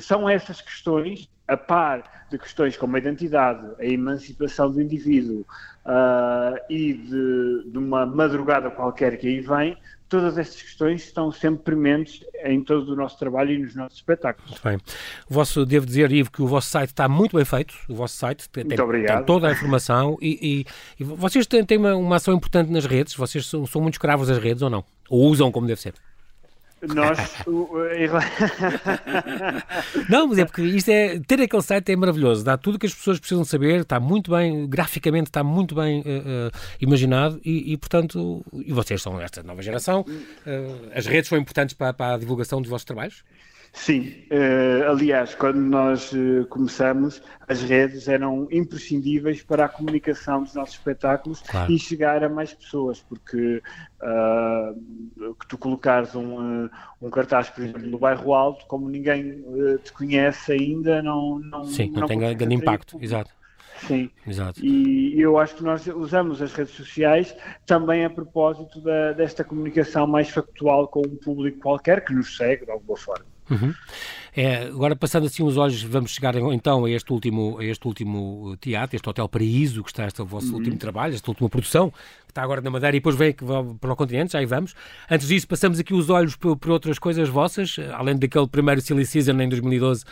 [0.00, 5.44] são essas questões a par de questões como a identidade, a emancipação do indivíduo
[5.84, 9.76] uh, e de, de, uma madrugada qualquer que aí vem,
[10.08, 14.50] todas estas questões estão sempre prementes em todo o nosso trabalho e nos nossos espetáculos.
[14.50, 14.78] Muito bem.
[15.28, 17.74] O vosso, devo dizer, Ivo, que o vosso site está muito bem feito.
[17.88, 18.78] O vosso site tem, tem
[19.26, 20.64] toda a informação e,
[20.98, 23.14] e, e vocês têm, têm uma, uma, ação importante nas redes.
[23.14, 24.84] Vocês são, são muito escravos das redes ou não?
[25.10, 25.94] Ou usam como deve ser?
[26.92, 27.18] Nós.
[30.08, 31.18] não, mas é porque isto é.
[31.20, 34.30] Ter aquele site é maravilhoso, dá tudo o que as pessoas precisam saber, está muito
[34.30, 39.62] bem, graficamente está muito bem uh, imaginado e, e, portanto, e vocês são esta nova
[39.62, 40.00] geração.
[40.00, 43.22] Uh, as redes são importantes para, para a divulgação dos vossos trabalhos?
[43.74, 50.54] Sim, uh, aliás, quando nós uh, começamos, as redes eram imprescindíveis para a comunicação dos
[50.54, 51.72] nossos espetáculos claro.
[51.72, 53.60] e chegar a mais pessoas, porque
[54.00, 56.70] uh, que tu colocares um,
[57.02, 59.44] um, cartaz, por exemplo, no bairro Alto, como ninguém
[59.82, 63.32] te conhece ainda, não, não Sim, não, não tem grande impacto, exato.
[63.88, 64.64] Sim, Exato.
[64.64, 70.06] e eu acho que nós usamos as redes sociais também a propósito da, desta comunicação
[70.06, 73.33] mais factual com um público qualquer que nos segue de alguma forma.
[73.50, 73.74] Uhum.
[74.36, 78.56] É, agora, passando assim os olhos, vamos chegar então a este último, a este último
[78.60, 80.58] teatro, este Hotel Paraíso, que está este vosso uhum.
[80.58, 83.32] último trabalho, esta última produção, que está agora na Madeira e depois vem
[83.80, 84.74] para o continente, já aí vamos.
[85.08, 89.06] Antes disso, passamos aqui os olhos por, por outras coisas vossas, além daquele primeiro Silly
[89.06, 90.04] Season em 2012,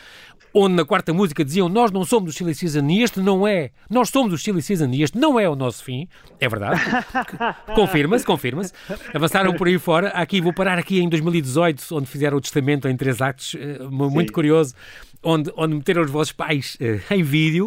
[0.55, 3.71] onde na quarta música diziam nós não somos o Silly Season e este não é,
[3.89, 6.09] nós somos o Silly Season e este não é o nosso fim,
[6.39, 6.81] é verdade,
[7.75, 8.73] confirma-se, confirma-se.
[9.15, 12.97] Avançaram por aí fora, aqui vou parar aqui em 2018, onde fizeram o testamento em
[12.97, 13.79] três actos, eh,
[14.12, 14.75] muito curioso
[15.22, 17.66] onde, onde meteram os vossos pais uh, em vídeo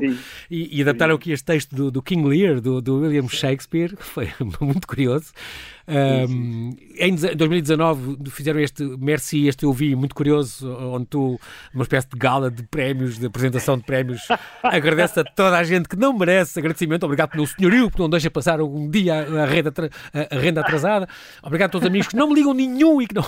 [0.51, 4.29] e, e, adaptaram aqui este texto do, do King Lear, do, do William Shakespeare, foi
[4.59, 5.31] muito curioso.
[5.87, 11.39] Um, em 2019 fizeram este Merci, este eu vi, muito curioso, onde tu,
[11.73, 14.21] uma espécie de gala de prémios, de apresentação de prémios,
[14.63, 17.03] agradece a toda a gente que não merece agradecimento.
[17.03, 19.71] Obrigado pelo senhorio, que não deixa passar um dia a renda,
[20.31, 21.07] a renda atrasada.
[21.43, 23.25] Obrigado a todos os amigos que não me ligam nenhum e que não.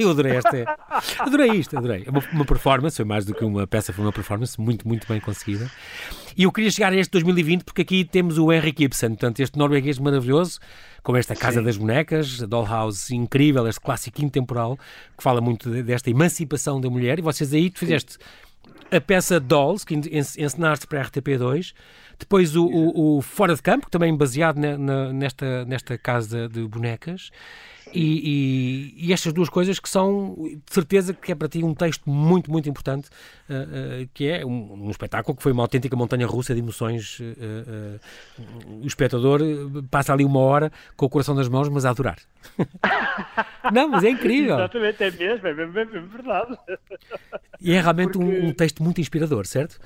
[0.00, 0.78] Eu adorei esta.
[1.18, 2.04] Adorei isto, adorei.
[2.08, 5.20] Uma, uma performance, foi mais do que uma peça, foi uma performance muito, muito bem
[5.20, 5.70] conseguida.
[6.36, 9.58] E eu queria chegar a este 2020 porque aqui temos o Henrik Ibsen, portanto, este
[9.58, 10.58] norueguês maravilhoso,
[11.02, 11.66] com esta Casa Sim.
[11.66, 14.78] das Bonecas, a Dollhouse incrível, este clássico intemporal,
[15.16, 17.18] que fala muito desta emancipação da mulher.
[17.18, 18.16] E vocês aí, tu fizeste
[18.90, 21.72] a peça Dolls, que encenaste para a RTP2,
[22.20, 26.66] depois o, o, o, Fora de Campo, também baseado na, na, nesta, nesta casa de
[26.68, 27.30] bonecas,
[27.92, 31.74] e, e, e, estas duas coisas que são, de certeza, que é para ti um
[31.74, 33.08] texto muito, muito importante,
[33.48, 37.18] uh, uh, que é um, um, espetáculo que foi uma autêntica montanha russa de emoções.
[37.18, 38.00] Uh,
[38.82, 39.40] o espectador
[39.90, 42.18] passa ali uma hora com o coração nas mãos, mas a adorar.
[43.72, 44.54] Não, mas é incrível.
[44.54, 46.56] Exatamente, é mesmo, é mesmo, é mesmo verdade.
[47.60, 48.24] E é realmente Porque...
[48.24, 49.80] um, um texto muito inspirador, certo?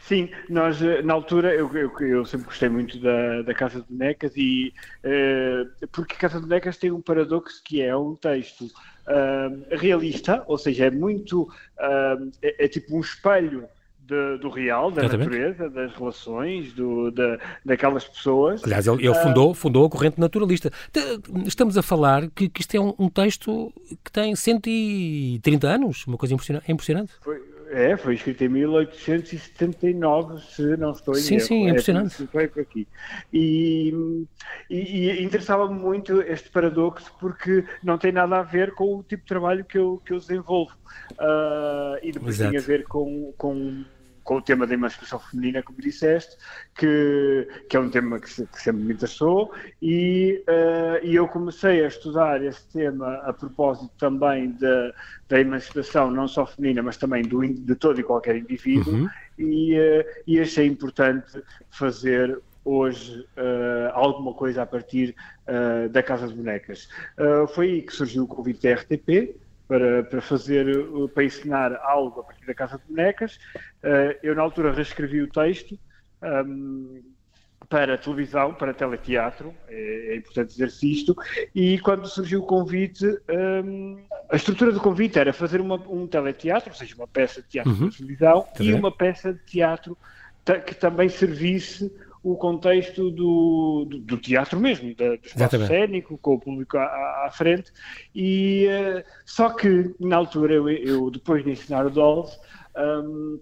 [0.00, 3.86] Sim, nós eh, na altura eu, eu, eu, sempre gostei muito da, da Casa de
[3.88, 4.72] Bonecas e
[5.04, 10.44] uh, porque a Casa de Bonecas tem um paradoxo que é um texto uh, realista,
[10.46, 13.64] ou seja, é muito uh, é, é, tipo um espelho
[14.00, 15.28] de, do real, da Exatamente.
[15.28, 18.64] natureza, das relações, do, da, daquelas pessoas.
[18.64, 20.70] Aliás, ele, ele fundou, fundou a corrente naturalista.
[21.44, 23.70] Estamos a falar que, que isto é um, um, texto
[24.02, 26.64] que tem 130 anos, uma coisa impressionante.
[26.66, 27.12] É impressionante.
[27.20, 27.38] Foi,
[27.70, 31.42] é, foi escrito em 1879, se não estou em sim, erro.
[31.42, 32.26] Sim, sim, é impressionante.
[32.26, 32.88] Foi por aqui.
[33.32, 33.94] E,
[34.70, 39.22] e, e interessava-me muito este paradoxo porque não tem nada a ver com o tipo
[39.22, 40.72] de trabalho que eu, que eu desenvolvo.
[41.12, 42.50] Uh, e depois Exato.
[42.50, 43.84] tem a ver com, com
[44.28, 46.36] com o tema da emancipação feminina, como disseste,
[46.74, 51.82] que, que é um tema que, que sempre me interessou, e, uh, e eu comecei
[51.82, 54.92] a estudar esse tema a propósito também da,
[55.30, 59.08] da emancipação, não só feminina, mas também do, de todo e qualquer indivíduo, uhum.
[59.38, 66.28] e, uh, e achei importante fazer hoje uh, alguma coisa a partir uh, da Casa
[66.28, 66.86] de Bonecas.
[67.16, 69.34] Uh, foi aí que surgiu o convite da RTP,
[69.68, 70.66] para, para fazer,
[71.14, 73.38] para ensinar algo a partir da Casa de Bonecas.
[73.82, 75.78] Eh, eu, na altura, reescrevi o texto
[76.22, 77.02] um,
[77.68, 81.14] para televisão, para teleteatro, é, é, importante dizer-se isto,
[81.54, 83.98] e quando surgiu o convite, um,
[84.30, 87.72] a estrutura do convite era fazer uma, um teleteatro, ou seja, uma peça de teatro
[87.72, 87.88] uhum.
[87.90, 89.96] de televisão, tá e uma peça de teatro
[90.66, 95.68] que também servisse o contexto do, do, do teatro mesmo, da, do espaço Exatamente.
[95.68, 97.72] cénico, com o público à, à frente.
[98.14, 102.38] E, uh, só que, na altura, eu, eu, depois de ensinar o Dolls,
[102.76, 103.40] um,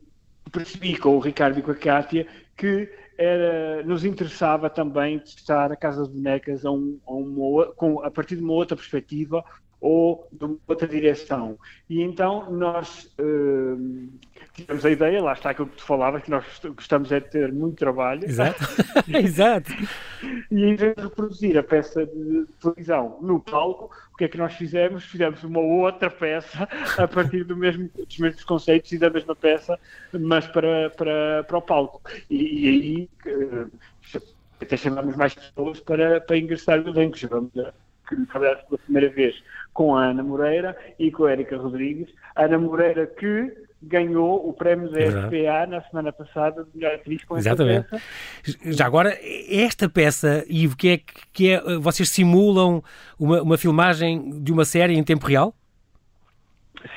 [0.50, 5.76] percebi com o Ricardo e com a Kátia que era, nos interessava também testar a
[5.76, 9.44] Casa de Bonecas a, um, a, uma, com, a partir de uma outra perspectiva
[9.80, 11.58] ou de uma outra direção.
[11.88, 14.10] E então nós uh,
[14.62, 17.52] tivemos a ideia, lá está aquilo que tu falavas, que nós gostamos é de ter
[17.52, 18.24] muito trabalho.
[18.24, 18.64] Exato.
[19.08, 19.72] Exato.
[20.50, 24.38] E em vez de reproduzir a peça de televisão no palco, o que é que
[24.38, 25.04] nós fizemos?
[25.04, 29.78] Fizemos uma outra peça a partir do mesmo, dos mesmos conceitos e da mesma peça,
[30.12, 32.00] mas para, para, para o palco.
[32.30, 34.20] E, e aí eh,
[34.60, 37.18] até chamamos mais pessoas para, para ingressar no elenco.
[37.18, 37.72] Chamamos a,
[38.08, 39.42] que trabalhasse pela primeira vez
[39.74, 42.08] com a Ana Moreira e com a Érica Rodrigues.
[42.34, 47.24] A Ana Moreira que ganhou o prémio da SPA na semana passada de melhor atriz
[47.24, 47.88] com Exatamente.
[47.88, 48.02] peça.
[48.72, 49.16] Já agora,
[49.48, 51.00] esta peça, Ivo, que é,
[51.32, 52.82] que é vocês simulam
[53.18, 55.54] uma, uma filmagem de uma série em tempo real?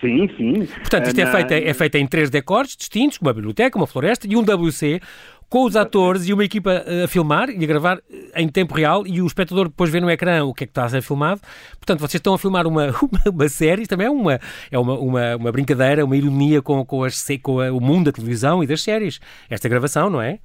[0.02, 0.65] Sim, sim.
[0.65, 4.36] Portanto, isto é, feito, é feito em três decors distintos, uma biblioteca, uma floresta e
[4.36, 5.02] um WC,
[5.50, 8.00] com os atores e uma equipa a filmar e a gravar
[8.36, 10.86] em tempo real e o espectador depois vê no ecrã o que é que está
[10.86, 11.42] a ser filmado.
[11.80, 14.40] Portanto, vocês estão a filmar uma, uma, uma série, também é uma,
[14.72, 18.12] é uma, uma, uma brincadeira, uma ironia com, com, as, com a, o mundo da
[18.12, 19.20] televisão e das séries.
[19.50, 20.40] Esta gravação, não é?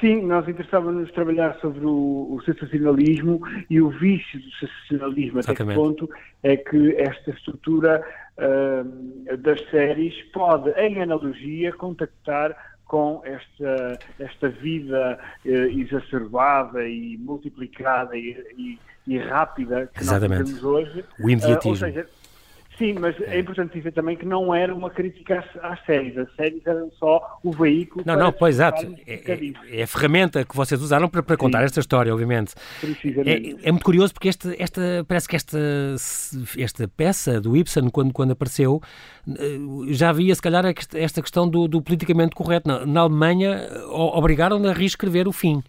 [0.00, 5.38] Sim, nós interessávamos trabalhar sobre o, o sensacionalismo e o vício do sensacionalismo.
[5.38, 6.10] Até que ponto
[6.42, 8.02] é que esta estrutura
[8.36, 12.56] uh, das séries pode, em analogia, contactar
[12.92, 20.40] com esta, esta vida uh, exacerbada e multiplicada e, e, e rápida que Exatamente.
[20.40, 21.04] nós temos hoje.
[21.18, 21.70] O imediatismo.
[21.70, 22.06] Uh, ou seja,
[22.82, 23.36] Sim, mas é.
[23.36, 23.38] é.
[23.38, 26.18] importante dizer também que não era uma crítica às, às séries.
[26.18, 28.02] As séries eram só o veículo.
[28.04, 28.92] Não, não, pois exato.
[29.06, 31.64] É, é, é, a ferramenta que vocês usaram para, para contar Sim.
[31.66, 32.54] esta história, obviamente.
[33.24, 35.58] É, é, muito curioso porque este, esta, parece que esta,
[36.58, 38.80] esta peça do Ibsen, quando, quando apareceu,
[39.28, 39.58] eh,
[39.90, 40.64] já havia, se calhar,
[40.94, 42.66] esta questão do, do politicamente correto.
[42.66, 45.62] Na, na Alemanha, obrigaram-na a reescrever o fim.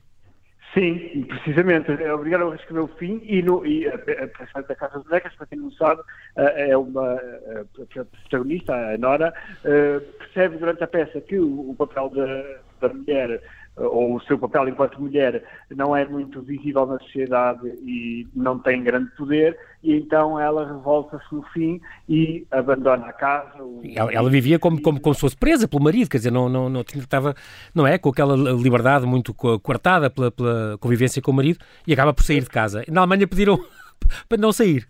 [0.73, 1.91] Sim, precisamente.
[1.91, 5.45] Obrigaram a escrever o fim e, no, e a, a, da Casa das Bonecas, para
[5.45, 6.01] quem não sabe,
[6.35, 9.33] eh, é uma a protagonista, a Nora,
[9.63, 13.39] eh, percebe durante a peça que o, o papel da, da mulher
[13.75, 15.43] ou o seu papel enquanto mulher
[15.75, 21.25] não é muito visível na sociedade e não tem grande poder, e então ela revolta-se
[21.33, 23.57] no fim e abandona a casa.
[23.95, 26.69] Ela, ela, vivia como, como, como se fosse presa pelo marido, quer dizer, não, não,
[26.69, 27.35] não, estava,
[27.73, 27.97] não é?
[27.97, 32.43] Com aquela liberdade muito coartada pela, pela convivência com o marido e acaba por sair
[32.43, 32.83] de casa.
[32.87, 33.59] Na Alemanha pediram
[34.29, 34.87] para não sair.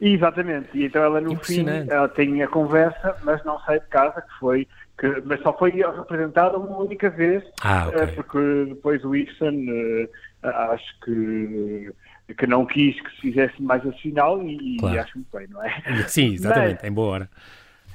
[0.00, 4.20] Exatamente, e então ela no fim ela tem a conversa, mas não sai de casa,
[4.20, 4.68] que foi
[5.02, 8.06] que, mas só foi representada uma única vez, ah, okay.
[8.14, 10.08] porque depois o Ibsen uh,
[10.46, 11.92] acho que,
[12.38, 14.94] que não quis que se fizesse mais a final e, claro.
[14.94, 16.04] e acho muito bem, não é?
[16.06, 17.30] Sim, exatamente, mas, em boa hora.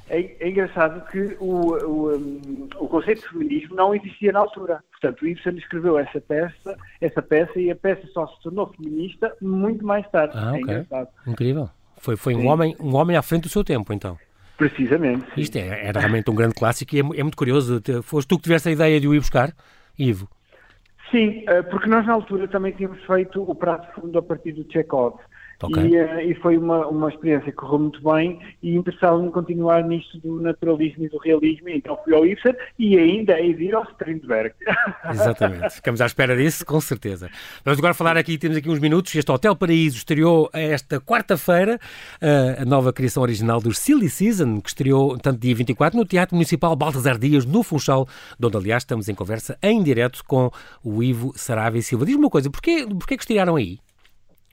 [0.10, 4.84] É, é, engraçado que o, o, um, o conceito de feminismo não existia na altura.
[4.92, 9.34] Portanto, o Ibsen escreveu essa peça, essa peça e a peça só se tornou feminista
[9.42, 10.34] muito mais tarde.
[10.36, 10.86] Ah, é okay.
[11.26, 11.70] Incrível.
[12.00, 14.18] Foi, foi um, homem, um homem à frente do seu tempo, então.
[14.58, 15.24] Precisamente.
[15.36, 15.42] Sim.
[15.42, 17.82] Isto é, era realmente um grande clássico e é, é muito curioso.
[18.04, 19.54] Foste tu que tiveste a ideia de o ir buscar,
[19.98, 20.28] Ivo?
[21.12, 24.70] Sim, eh, porque nós na altura também tínhamos feito o prato fundo a partir do
[24.70, 25.20] Chekhov.
[25.60, 25.88] Okay.
[25.88, 30.20] E, uh, e, foi uma, uma experiência que correu muito bem e interessava-me continuar nisto
[30.20, 33.84] do naturalismo e do realismo, então fui ao Ibsen e ainda hei de ir ao
[33.92, 34.54] Strindberg.
[35.10, 37.30] Exatamente, ficamos à espera disso, com certeza.
[37.66, 41.80] Vamos agora falar aqui, temos aqui uns minutos, este Hotel Paraíso estreou esta quarta-feira
[42.22, 46.36] uh, a nova criação original do Silly Season, que estreou tanto dia 24 no Teatro
[46.36, 48.08] Municipal Baltasar Dias, no Funchal,
[48.40, 50.52] de onde aliás estamos em conversa em direto com
[50.84, 52.06] o Ivo Sarave Silva.
[52.06, 53.80] Diz-me uma coisa, porquê, porquê que estrearam aí?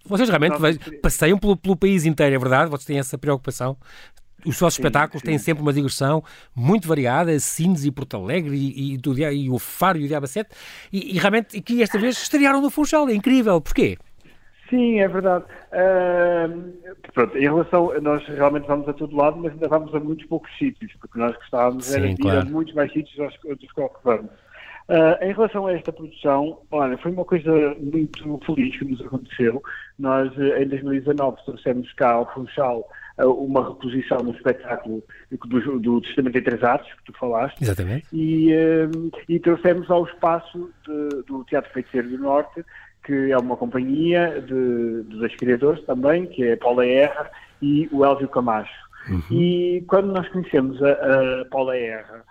[0.04, 0.56] Vocês realmente
[1.00, 2.70] passeiam pelo, pelo, país inteiro, é verdade?
[2.70, 3.76] Vocês têm essa preocupação?
[4.44, 5.28] Os vossos sim, espetáculos sim.
[5.28, 6.22] têm sempre uma digressão
[6.54, 9.00] muito variada, Sines e Porto Alegre e, e,
[9.32, 10.50] e o Faro e o Diaba 7,
[10.92, 13.58] e, e realmente que esta vez estrearam no Funchal, é incrível.
[13.60, 13.96] Porquê?
[14.68, 15.44] Sim, é verdade.
[15.72, 16.72] Uh,
[17.12, 20.50] pronto, em relação, nós realmente vamos a todo lado, mas ainda vamos a muitos poucos
[20.58, 22.38] sítios, porque nós gostávamos Sim, de claro.
[22.38, 24.30] ir a muitos mais sítios dos, dos que vamos.
[24.86, 29.62] Uh, em relação a esta produção, olha, foi uma coisa muito feliz que nos aconteceu.
[29.98, 32.86] Nós, eh, em 2019, trouxemos cá ao Funchal
[33.18, 37.62] uh, uma reposição do espetáculo do, do Testamento em Três Atos, que tu falaste.
[37.62, 38.06] Exatamente.
[38.12, 42.62] E, uh, e trouxemos ao espaço de, do Teatro Feiticeiro do Norte,
[43.04, 47.30] que é uma companhia de, de dois criadores também, que é a Paula Erra
[47.62, 48.84] e o Elvio Camacho.
[49.08, 49.22] Uhum.
[49.30, 52.22] E quando nós conhecemos a, a Paula Erra,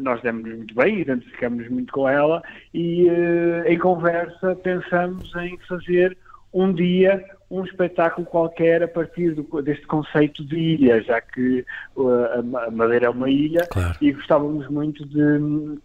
[0.00, 2.42] nós demos muito bem, identificamos muito com ela
[2.72, 6.16] e uh, em conversa pensamos em fazer
[6.52, 11.64] um dia um espetáculo qualquer a partir do, deste conceito de ilha, já que
[11.96, 13.96] uh, a Madeira é uma ilha claro.
[14.00, 15.78] e gostávamos muito de,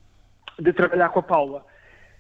[0.62, 1.66] de trabalhar com a Paula.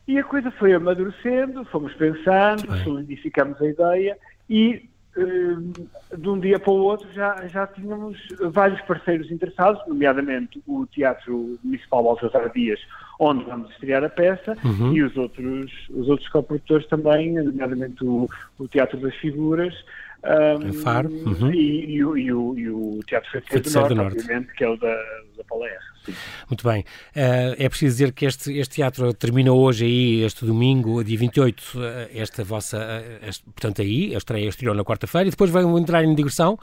[0.07, 4.17] E a coisa foi amadurecendo, fomos pensando, solidificamos a ideia
[4.49, 8.17] e de um dia para o outro já, já tínhamos
[8.51, 12.79] vários parceiros interessados, nomeadamente o Teatro Municipal Baltasar Dias,
[13.19, 14.93] onde vamos estrear a peça, uhum.
[14.93, 19.73] e os outros, os outros coprodutores também, nomeadamente o, o Teatro das Figuras,
[20.25, 21.09] um, Faro.
[21.09, 21.53] Uhum.
[21.53, 24.75] E, e, e, o, e, o, Teatro Feiticeiro do, do Norte, obviamente, que é o
[24.75, 24.97] da,
[25.35, 25.95] da R.
[26.49, 26.81] Muito bem.
[27.15, 31.59] Uh, é preciso dizer que este, este teatro termina hoje aí, este domingo, dia 28,
[31.59, 35.49] uh, eh, esta vossa, uh, este, portanto aí, a estreia exterior na quarta-feira, e depois
[35.49, 36.57] vai entrar em digressão,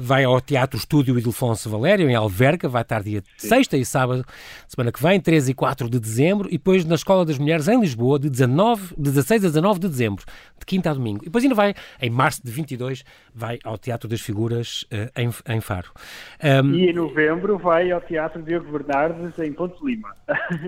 [0.00, 3.48] vai ao Teatro Estúdio Idilfonso Valério, em Alverca, vai estar dia Sim.
[3.48, 4.24] sexta e sábado,
[4.66, 7.80] semana que vem, 13 e 4 de dezembro, e depois na Escola das Mulheres em
[7.80, 10.24] Lisboa, de, 19, de 16 a 19 de dezembro,
[10.58, 11.22] de quinta a domingo.
[11.22, 14.84] E depois ainda vai, em março de 22, vai ao Teatro das Figuras,
[15.16, 15.90] em, em Faro.
[16.42, 20.14] Um, e em novembro vai ao Teatro Diogo Bernardes em Ponte Lima.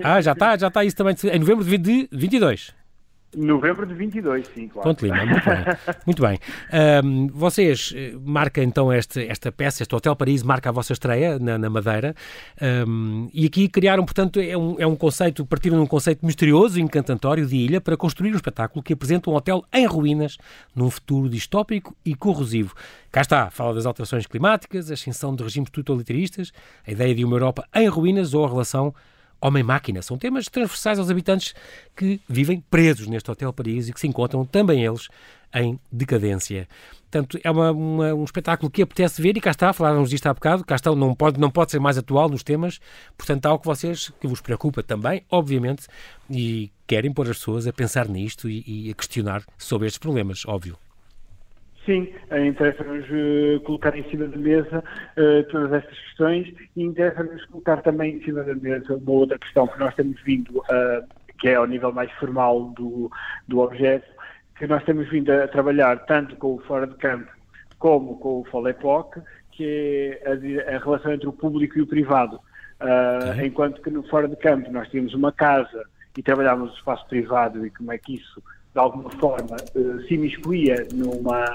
[0.03, 2.73] Ah, já está, já está isso também, em novembro de 22.
[3.35, 4.89] Novembro de 22, sim, claro.
[4.89, 5.63] Ponte Lima, muito bem.
[6.05, 6.39] Muito bem.
[7.03, 11.39] Um, vocês eh, marcam então este, esta peça, este Hotel Paris, marca a vossa estreia
[11.39, 12.15] na, na Madeira.
[12.87, 16.79] Um, e aqui criaram, portanto, é um, é um conceito, partiram de um conceito misterioso
[16.79, 20.37] e encantatório de ilha para construir um espetáculo que apresenta um hotel em ruínas,
[20.75, 22.73] num futuro distópico e corrosivo.
[23.11, 26.51] Cá está, fala das alterações climáticas, a ascensão de regimes totalitaristas,
[26.85, 28.93] a ideia de uma Europa em ruínas ou a relação
[29.43, 30.01] homem-máquina.
[30.01, 31.53] São temas transversais aos habitantes
[31.95, 35.09] que vivem presos neste Hotel Paris e que se encontram também eles
[35.53, 36.67] em decadência.
[37.03, 40.33] Portanto, é uma, uma, um espetáculo que apetece ver e cá está, falávamos disto há
[40.33, 42.79] bocado, cá está, não pode, não pode ser mais atual nos temas,
[43.15, 45.85] portanto, há algo que vocês, que vos preocupa também, obviamente,
[46.27, 50.43] e querem pôr as pessoas a pensar nisto e, e a questionar sobre estes problemas,
[50.47, 50.75] óbvio.
[51.85, 52.13] Sim,
[52.47, 54.81] interessa-nos uh, colocar em cima da mesa
[55.17, 59.67] uh, todas estas questões e interessa-nos colocar também em cima da mesa uma outra questão
[59.67, 61.05] que nós temos vindo, uh,
[61.39, 63.11] que é ao nível mais formal do,
[63.49, 64.07] do objeto,
[64.57, 67.29] que nós temos vindo a trabalhar tanto com o fora de campo
[67.77, 69.17] como com o Folepoc,
[69.51, 72.39] que é a, a, relação entre o público e o privado.
[72.79, 73.47] Okay.
[73.47, 75.83] Enquanto que no fora de campo nós tínhamos uma casa
[76.17, 78.41] e trabalhávamos o espaço privado e como é que isso
[78.73, 81.45] de alguma forma uh, se imiscuía numa,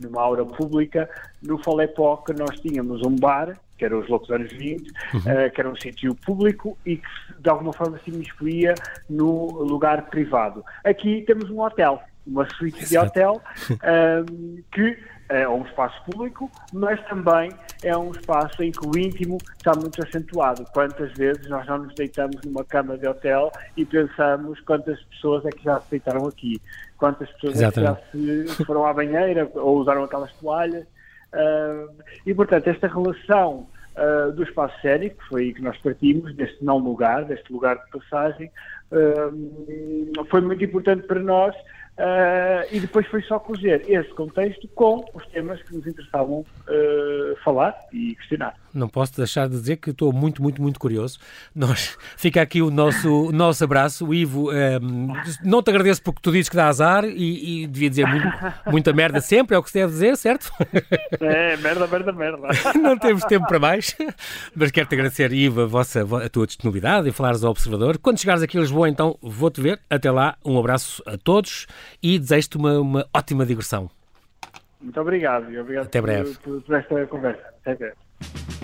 [0.00, 1.08] numa aura pública,
[1.42, 5.18] no Folepoc nós tínhamos um bar, que era os Loucos Anos 20, uhum.
[5.20, 7.08] uh, que era um sítio público e que
[7.38, 8.74] de alguma forma se imiscuía
[9.08, 10.64] no lugar privado.
[10.82, 13.12] Aqui temos um hotel, uma suíte Exato.
[13.12, 14.98] de hotel, um, que
[15.28, 17.50] é um espaço público, mas também
[17.82, 20.64] é um espaço em que o íntimo está muito acentuado.
[20.72, 25.50] Quantas vezes nós não nos deitamos numa cama de hotel e pensamos quantas pessoas é
[25.50, 26.60] que já se deitaram aqui,
[26.98, 28.00] quantas pessoas Exatamente.
[28.00, 30.84] é que já se foram à banheira ou usaram aquelas toalhas.
[31.32, 31.90] Uh,
[32.24, 33.66] e, portanto, esta relação
[33.96, 37.90] uh, do espaço cénico, foi aí que nós partimos, deste não lugar, deste lugar de
[37.90, 38.50] passagem,
[38.92, 41.56] uh, foi muito importante para nós
[41.96, 47.36] Uh, e depois foi só cozer esse contexto com os temas que nos interessavam uh,
[47.44, 48.56] falar e questionar.
[48.74, 51.18] Não posso deixar de dizer que estou muito, muito, muito curioso.
[51.54, 54.06] Nós, fica aqui o nosso, o nosso abraço.
[54.06, 55.12] O Ivo, um, ehm,
[55.44, 58.28] não te agradeço porque tu dizes que dá azar e, e devia dizer muito,
[58.66, 60.50] muita merda sempre, é o que se deve dizer, certo?
[61.20, 62.48] É, merda, merda, merda.
[62.80, 63.96] Não temos tempo para mais,
[64.54, 67.98] mas quero-te agradecer, Ivo, a, vossa, a tua disponibilidade e falares ao Observador.
[67.98, 69.80] Quando chegares aqui a Lisboa, então, vou-te ver.
[69.88, 71.66] Até lá, um abraço a todos
[72.02, 73.90] e desejo-te uma, uma ótima digressão.
[74.80, 76.34] Muito obrigado e obrigado Até breve.
[76.42, 77.42] Por, por esta conversa.
[77.62, 78.63] Até breve.